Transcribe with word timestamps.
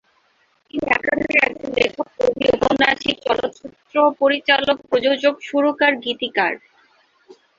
তিনি 0.63 0.85
একাধারে 0.91 1.37
একজন 1.41 1.69
লেখক, 1.77 2.07
কবি, 2.17 2.45
ঔপন্যাসিক, 2.53 3.15
চলচ্চিত্র 3.25 3.95
পরিচালক, 4.21 4.77
প্রযোজক, 4.89 5.35
সুরকার, 5.47 5.93
গীতিকার। 6.03 6.53